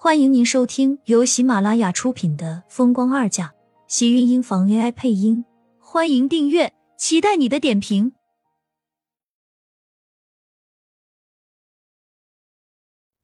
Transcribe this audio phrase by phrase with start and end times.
[0.00, 3.48] 欢迎您收听由喜马拉雅出品的《风光二嫁》，
[3.88, 5.44] 喜运音房 AI 配音。
[5.80, 8.12] 欢迎订阅，期待你的点评。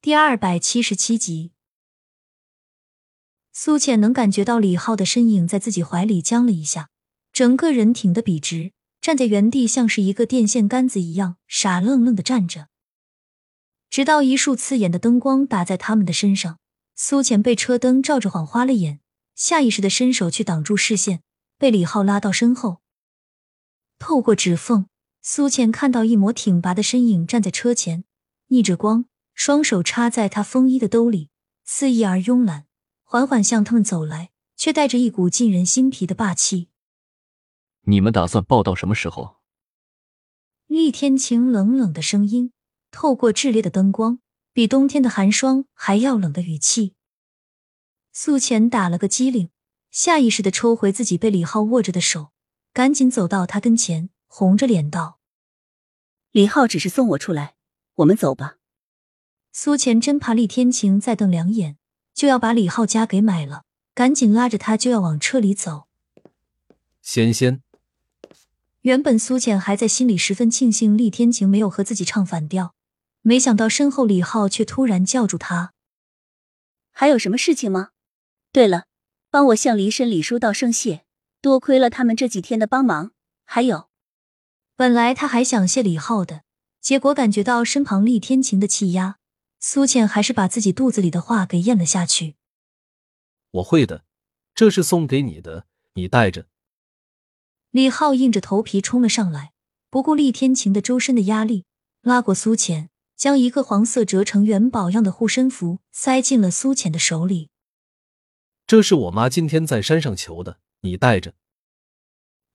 [0.00, 1.52] 第二百七十七集，
[3.52, 6.88] 苏浅能感觉到李浩的身影在自己怀里僵了一下，
[7.34, 12.68] 整个人挺得笔直，站在原地像是一个电线杆子一样，傻愣愣的站着。
[13.90, 16.60] 直到一束刺眼的灯光打在他们的身上。
[17.04, 19.00] 苏浅被车灯照着，晃花了眼，
[19.34, 21.24] 下意识的伸手去挡住视线，
[21.58, 22.80] 被李浩拉到身后。
[23.98, 24.86] 透过指缝，
[25.20, 28.04] 苏浅看到一抹挺拔的身影站在车前，
[28.46, 31.30] 逆着光，双手插在他风衣的兜里，
[31.64, 32.66] 肆意而慵懒，
[33.02, 36.68] 缓缓向他们走来，却带着一股沁人心脾的霸气。
[37.80, 39.38] 你们打算抱到什么时候？
[40.68, 42.52] 厉天晴冷冷的声音
[42.92, 44.20] 透过炽烈的灯光。
[44.54, 46.92] 比冬天的寒霜还要冷的语气，
[48.12, 49.48] 苏浅打了个激灵，
[49.90, 52.32] 下意识的抽回自己被李浩握着的手，
[52.74, 55.18] 赶紧走到他跟前，红着脸道
[56.32, 57.54] ：“李浩只是送我出来，
[57.94, 58.56] 我们走吧。”
[59.52, 61.78] 苏浅真怕厉天晴再瞪两眼，
[62.12, 65.88] 就要把李浩家给买了，赶紧拉着他就要往车里走。
[67.00, 67.62] 仙仙，
[68.82, 72.74] 原本苏浅还在心里十分庆幸厉天晴没有和自己唱反调。
[73.22, 75.72] 没想到身后李浩却突然叫住他
[76.92, 77.90] ：“还有什么事情吗？
[78.52, 78.84] 对了，
[79.30, 81.04] 帮我向黎深、李叔道声谢，
[81.40, 83.12] 多亏了他们这几天的帮忙。
[83.44, 83.88] 还有，
[84.76, 86.42] 本来他还想谢李浩的，
[86.80, 89.18] 结果感觉到身旁厉天晴的气压，
[89.60, 92.34] 苏倩还是把自己肚子里的话给咽了下去。
[93.52, 94.04] 我会的，
[94.54, 96.46] 这是送给你的，你带着。”
[97.70, 99.52] 李浩硬着头皮冲了上来，
[99.88, 101.64] 不顾厉天晴的周身的压力，
[102.02, 102.90] 拉过苏浅。
[103.22, 107.50] 将一个黄色折成元宝样的护身符塞进了苏浅的手里。
[108.66, 111.34] 这是我妈今天在山上求的，你带着。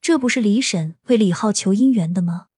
[0.00, 2.48] 这不是李婶为李浩求姻缘的吗？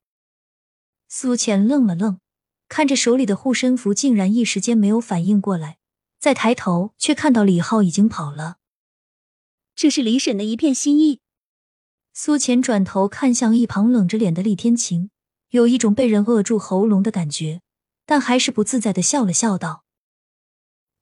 [1.07, 2.19] 苏浅愣了愣，
[2.67, 5.77] 看着手里的护身符，竟然一时间没有反应过来。
[6.19, 8.57] 再抬头，却看到李浩已经跑了。
[9.77, 11.21] 这是李婶的一片心意。
[12.15, 15.11] 苏浅转头看向一旁冷着脸的厉天晴，
[15.51, 17.61] 有一种被人扼住喉咙的感觉。
[18.09, 19.85] 但还是不自在的笑了笑，道：“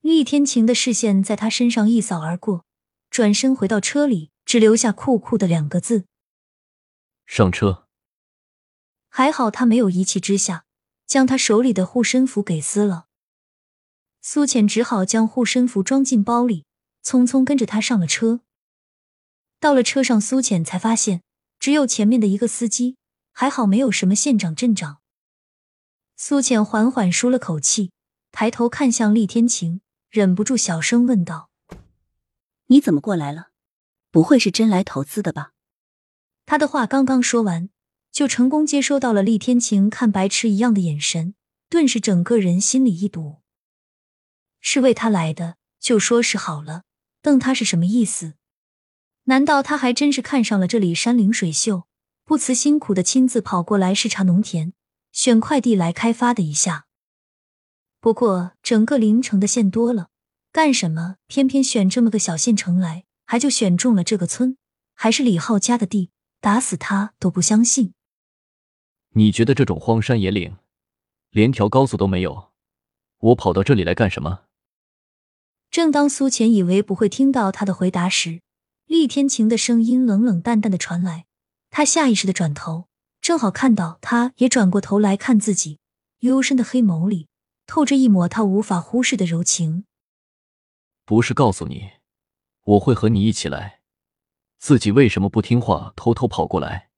[0.03, 2.65] 厉天晴的视线在他身上一扫而过，
[3.11, 6.07] 转身回到车里，只留下酷酷的两个字：
[7.25, 7.87] 上车。”
[9.09, 10.65] 还好他没有一气之下
[11.07, 13.07] 将他手里的护身符给撕了。
[14.21, 16.65] 苏浅只好将护身符装进包里，
[17.05, 18.41] 匆匆跟着他上了车。
[19.61, 21.23] 到了车上，苏浅才发现
[21.61, 22.97] 只有前面的一个司机，
[23.31, 24.99] 还好没有什么县长、镇长。
[26.19, 27.93] 苏浅缓缓舒了口气，
[28.33, 31.51] 抬头看向厉天晴，忍不住小声问道
[32.69, 33.49] ：“你怎么过来了？
[34.11, 35.53] 不会是真来投资的吧？”
[36.47, 37.69] 他的话刚刚说完，
[38.11, 41.35] 就成功接收到了厉天晴看白痴一样的眼神，
[41.69, 43.43] 顿时整个人心里一堵。
[44.59, 46.85] 是为他来的，就说是好了，
[47.21, 48.33] 瞪他是什么意思？
[49.25, 51.87] 难道他还真是看上了这里山灵水秀，
[52.25, 54.73] 不辞辛苦的亲自跑过来视察农田？
[55.17, 56.85] 选块地来开发的一下，
[58.01, 60.11] 不过整个临城的县多了，
[60.53, 63.05] 干什么偏偏选这么个小县城来？
[63.25, 64.59] 还就选中了这个村，
[64.95, 66.11] 还是李浩家的地，
[66.43, 67.95] 打死他都不相信。
[69.15, 70.59] 你觉得这种荒山野岭，
[71.31, 72.53] 连条高速都没有，
[73.21, 74.43] 我跑到这里来干什么？
[75.71, 78.43] 正当苏浅以为不会听到他的回答时，
[78.85, 81.25] 厉天晴的声音冷冷淡淡的传来，
[81.71, 82.89] 他下意识的转头。
[83.27, 85.81] 正好看到他也转过头来看自己，
[86.21, 87.27] 幽深的黑眸里
[87.67, 89.85] 透着一抹他无法忽视的柔情。
[91.05, 91.91] 不是告诉你，
[92.63, 93.81] 我会和你一起来，
[94.59, 96.91] 自己为什么不听话，偷偷跑过来？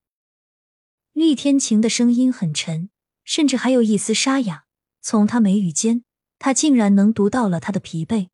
[1.15, 2.91] 厉天晴的声音很沉，
[3.25, 4.65] 甚至还有一丝沙哑。
[5.01, 6.05] 从他眉宇间，
[6.39, 8.29] 他竟然能读到了他的疲惫。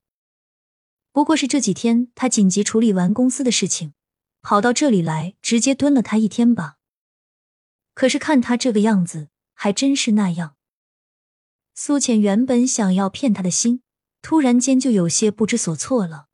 [1.12, 3.94] 不过是这几天他紧急处理完公司的事情，
[4.42, 6.78] 跑到这里来，直接蹲了他一天吧。
[7.94, 10.54] 可是看他这个样子，还真是那样。
[11.74, 13.80] 苏浅原本想要骗他的心，
[14.22, 16.26] 突然间就有些不知所措了。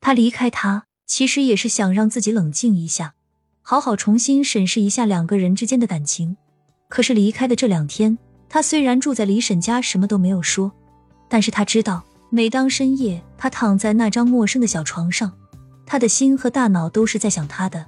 [0.00, 3.14] 他离开他，其实也是想让自己冷静一下，
[3.62, 6.36] 好好重新审视一下两个人之间的感情。
[6.88, 8.18] 可是离开的这两天，
[8.48, 10.72] 他虽然住在李婶家，什么都没有说，
[11.28, 15.32] 但是他知道，每当深夜，他躺在那张陌生的小床上，
[15.86, 17.86] 他的心和大脑都是在想他的。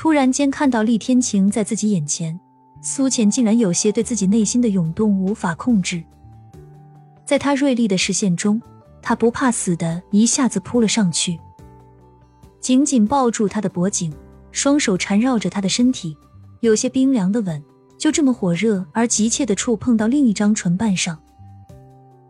[0.00, 2.40] 突然间看到厉天晴在自己眼前，
[2.80, 6.02] 苏浅竟然有些对自己内心的涌动无法控制。
[7.26, 8.58] 在他锐利的视线中，
[9.02, 11.38] 他不怕死的一下子扑了上去，
[12.60, 14.10] 紧紧抱住他的脖颈，
[14.52, 16.16] 双手缠绕着他的身体，
[16.60, 17.62] 有些冰凉的吻
[17.98, 21.18] 就这么火热而急切的触碰到另一张唇瓣上，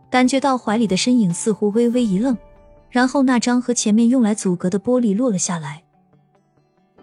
[0.09, 2.37] 感觉到怀里的身影似乎微微一愣，
[2.89, 5.83] 然后那张和前面用来阻隔的玻璃落了下来。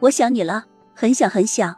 [0.01, 0.65] 我想你了，
[0.95, 1.75] 很想很想。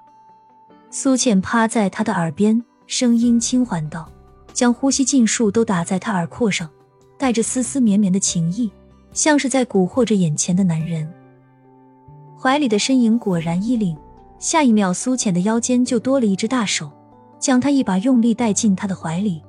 [0.90, 4.10] 苏倩趴在他的耳边，声音轻缓道，
[4.52, 6.68] 将呼吸尽数都打在他耳廓上，
[7.16, 8.70] 带着丝丝绵绵的情意，
[9.14, 11.10] 像是在蛊惑着眼前的男人。
[12.38, 13.96] 怀里的身影果然一凛，
[14.38, 16.90] 下一秒，苏浅的腰间就多了一只大手，
[17.38, 19.42] 将他一把用力带进他的怀里，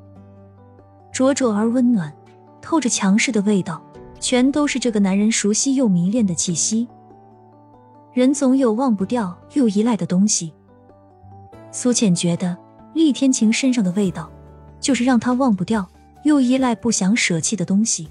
[1.12, 2.14] 灼灼而温暖，
[2.62, 3.84] 透着强势的味道，
[4.22, 6.88] 全都是这个男人熟悉又迷恋的气息。
[8.14, 10.52] 人总有忘不掉又依赖的东西。
[11.72, 12.58] 苏浅觉得
[12.94, 14.30] 厉天晴身上的味道，
[14.82, 15.88] 就是让他忘不掉
[16.24, 18.10] 又依赖、不想舍弃的东西。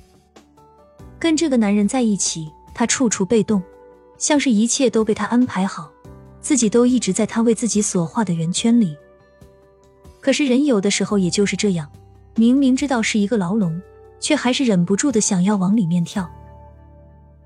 [1.19, 3.63] 跟这个男人在一起，他处处被动，
[4.17, 5.91] 像是一切都被他安排好，
[6.41, 8.97] 自己都一直在他为自己所画的圆圈里。
[10.19, 11.91] 可是人有的时候也就是这样，
[12.37, 13.79] 明明知道是一个牢笼，
[14.19, 16.27] 却还是忍不住的想要往里面跳。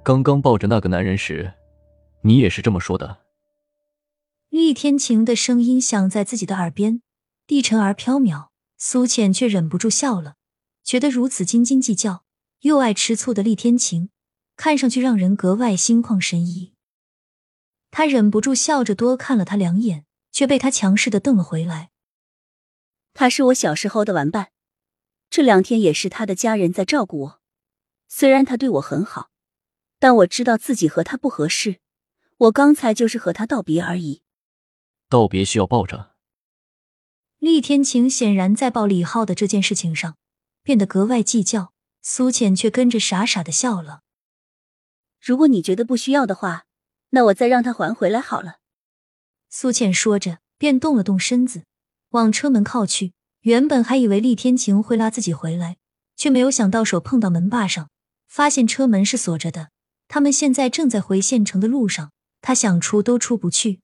[0.04, 1.52] 刚刚抱着那个男人时。
[2.26, 3.20] 你也是这么说的。
[4.48, 7.02] 厉天晴的声音响在自己的耳边，
[7.46, 8.48] 低沉而飘渺。
[8.76, 10.36] 苏浅却忍不住笑了，
[10.82, 12.24] 觉得如此斤斤计较
[12.60, 14.10] 又爱吃醋的厉天晴，
[14.56, 16.74] 看上去让人格外心旷神怡。
[17.90, 21.90] 他忍不住笑着多看了他两眼，却被他强势的瞪了回来。
[23.14, 24.50] 他是我小时候的玩伴，
[25.30, 27.40] 这两天也是他的家人在照顾我。
[28.08, 29.30] 虽然他对我很好，
[29.98, 31.80] 但我知道自己和他不合适。
[32.36, 34.22] 我刚才就是和他道别而已。
[35.08, 36.12] 道别需要抱着。
[37.38, 40.16] 厉天晴显然在抱李浩的这件事情上
[40.62, 41.72] 变得格外计较，
[42.02, 44.00] 苏浅却跟着傻傻的笑了。
[45.20, 46.64] 如果你觉得不需要的话，
[47.10, 48.58] 那我再让他还回来好了。
[49.48, 51.64] 苏浅说着，便动了动身子，
[52.10, 53.12] 往车门靠去。
[53.42, 55.76] 原本还以为厉天晴会拉自己回来，
[56.16, 57.90] 却没有想到手碰到门把上，
[58.26, 59.68] 发现车门是锁着的。
[60.08, 62.10] 他们现在正在回县城的路上。
[62.46, 63.80] 他想出都出不去，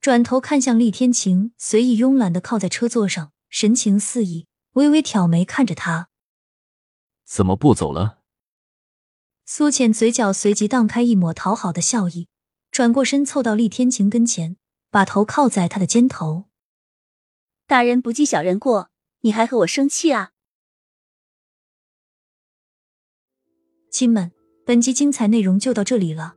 [0.00, 6.10] 转头看向厉天晴，随意慵懒的靠在车座上，神情肆意，微微挑眉看着他。
[7.24, 8.22] 怎么不走了？
[9.44, 12.28] 苏浅嘴角随即荡开一抹讨好的笑意，
[12.70, 14.56] 转过身凑到厉天晴跟前，
[14.88, 16.44] 把头靠在他的肩头。
[17.66, 18.90] 大人不计小人过，
[19.22, 20.30] 你还和我生气啊？
[23.90, 24.30] 亲们，
[24.64, 26.36] 本集精彩内容就到这里了。